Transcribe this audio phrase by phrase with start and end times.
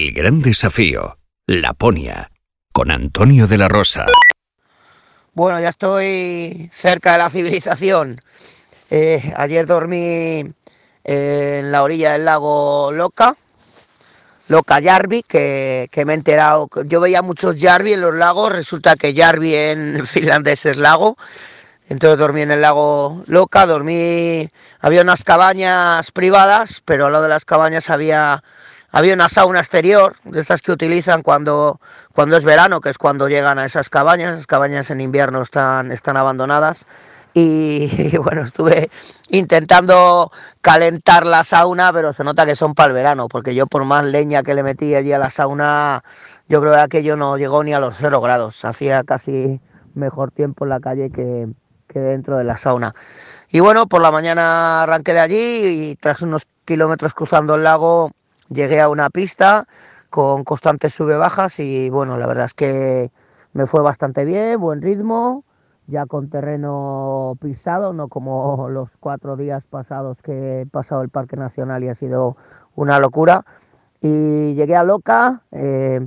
[0.00, 2.30] El gran desafío, Laponia,
[2.72, 4.06] con Antonio de la Rosa.
[5.34, 8.16] Bueno, ya estoy cerca de la civilización.
[8.88, 10.42] Eh, ayer dormí
[11.04, 13.36] en la orilla del lago Loca,
[14.48, 16.66] Loca Yarvi, que, que, me he enterado.
[16.86, 21.18] Yo veía muchos Yarvi en los lagos, resulta que Yarvi en finlandés es lago.
[21.90, 24.48] Entonces dormí en el lago Loca, dormí.
[24.78, 28.42] Había unas cabañas privadas, pero al lado de las cabañas había,
[28.92, 31.80] había una sauna exterior, de estas que utilizan cuando,
[32.12, 34.36] cuando es verano, que es cuando llegan a esas cabañas.
[34.36, 36.86] Las cabañas en invierno están, están abandonadas
[37.34, 38.90] y, bueno, estuve
[39.28, 43.84] intentando calentar la sauna, pero se nota que son para el verano, porque yo por
[43.84, 46.02] más leña que le metí allí a la sauna,
[46.48, 49.60] yo creo que aquello no llegó ni a los cero grados, hacía casi
[49.94, 51.46] mejor tiempo en la calle que,
[51.86, 52.94] que dentro de la sauna.
[53.48, 58.10] Y bueno, por la mañana arranqué de allí y tras unos kilómetros cruzando el lago
[58.50, 59.64] llegué a una pista
[60.10, 63.10] con constantes sube-bajas y bueno, la verdad es que
[63.52, 65.44] me fue bastante bien, buen ritmo,
[65.86, 71.36] ya con terreno pisado, no como los cuatro días pasados que he pasado el Parque
[71.36, 72.36] Nacional y ha sido
[72.74, 73.44] una locura.
[74.02, 76.06] Y llegué a Loca, eh,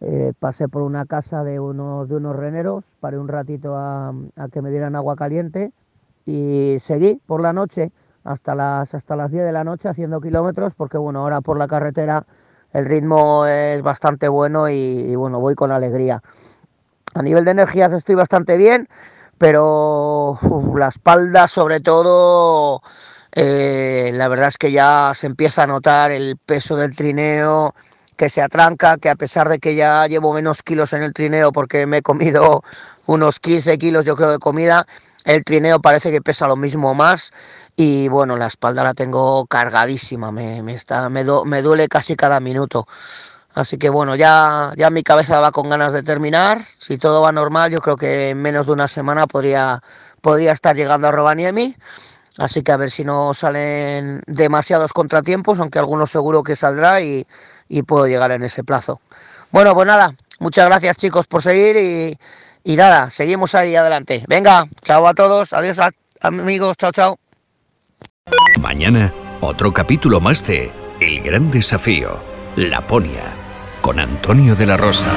[0.00, 4.48] eh, pasé por una casa de unos, de unos reneros, paré un ratito a, a,
[4.48, 5.72] que me dieran agua caliente
[6.26, 7.92] y seguí por la noche
[8.24, 11.66] hasta las, hasta las 10 de la noche haciendo kilómetros, porque bueno, ahora por la
[11.66, 12.24] carretera
[12.72, 16.22] el ritmo es bastante bueno y, bueno, voy con alegría.
[17.14, 18.88] A nivel de energías estoy bastante bien,
[19.36, 20.38] pero
[20.74, 22.82] la espalda sobre todo,
[23.32, 27.74] eh, la verdad es que ya se empieza a notar el peso del trineo,
[28.16, 31.52] que se atranca, que a pesar de que ya llevo menos kilos en el trineo
[31.52, 32.62] porque me he comido
[33.06, 34.86] unos 15 kilos yo creo de comida,
[35.24, 37.32] el trineo parece que pesa lo mismo más
[37.76, 42.16] y bueno, la espalda la tengo cargadísima, me, me, está, me, do, me duele casi
[42.16, 42.86] cada minuto.
[43.54, 46.64] Así que bueno, ya, ya mi cabeza va con ganas de terminar.
[46.78, 49.80] Si todo va normal, yo creo que en menos de una semana podría,
[50.22, 51.76] podría estar llegando a Rovaniemi.
[52.38, 57.26] Así que a ver si no salen demasiados contratiempos, aunque algunos seguro que saldrá y,
[57.86, 59.00] puedo llegar en ese plazo.
[59.50, 62.16] Bueno, pues nada, muchas gracias chicos por seguir
[62.64, 64.24] y, nada, seguimos ahí adelante.
[64.28, 65.78] Venga, chao a todos, adiós
[66.20, 67.18] amigos, chao, chao.
[68.60, 72.18] Mañana, otro capítulo más de El Gran Desafío,
[72.56, 73.42] Laponia
[73.82, 75.12] con Antonio de la Rosa.